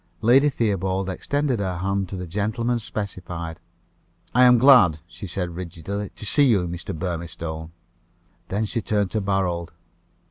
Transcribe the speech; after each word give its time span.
Lady 0.21 0.49
Theobald 0.49 1.07
extended 1.11 1.59
her 1.59 1.77
hand 1.77 2.09
to 2.09 2.15
the 2.15 2.25
gentleman 2.25 2.79
specified. 2.79 3.59
"I 4.33 4.45
am 4.45 4.57
glad," 4.57 5.01
she 5.07 5.27
said 5.27 5.53
rigidly, 5.55 6.09
"to 6.15 6.25
see 6.25 6.51
Mr. 6.53 6.97
Burmistone." 6.97 7.69
Then 8.47 8.65
she 8.65 8.81
turned 8.81 9.11
to 9.11 9.21
Barold. 9.21 9.69